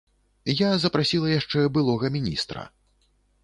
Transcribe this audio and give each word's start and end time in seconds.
Я 0.61 0.69
запрасіла 0.85 1.31
яшчэ 1.35 1.67
былога 1.77 2.13
міністра. 2.19 2.69